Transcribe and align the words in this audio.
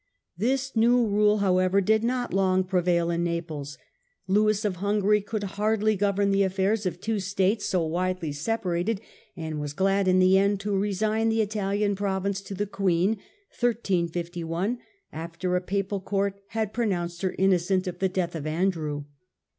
This 0.35 0.75
new 0.75 1.05
rule, 1.05 1.37
however, 1.45 1.79
did 1.79 2.03
not 2.03 2.33
long 2.33 2.63
prevail 2.63 3.11
in 3.11 3.23
Naples. 3.23 3.77
Lewis 4.25 4.65
of 4.65 4.77
Hungary 4.77 5.21
could 5.21 5.43
hardly 5.43 5.95
govern 5.95 6.31
the 6.31 6.41
affairs 6.41 6.87
of 6.87 6.99
two 6.99 7.19
States 7.19 7.65
Restora 7.67 7.69
so 7.69 7.85
widely 7.85 8.31
separated, 8.31 8.99
and 9.37 9.61
was 9.61 9.73
glad 9.73 10.07
in 10.07 10.17
the 10.17 10.39
end 10.39 10.59
to 10.61 10.75
resign 10.75 11.27
j°.",^^/j^ 11.27 11.29
the 11.29 11.41
Italian 11.43 11.95
Province 11.95 12.41
to 12.41 12.55
the 12.55 12.65
Queen, 12.65 13.19
after 15.13 15.55
a 15.55 15.61
Papal 15.61 15.99
court 16.01 16.33
^^^i 16.35 16.39
had 16.47 16.73
pronounced 16.73 17.21
her 17.21 17.35
innocent 17.37 17.85
of 17.85 17.99
the 17.99 18.09
death 18.09 18.33
of 18.33 18.47
Andrew. 18.47 19.03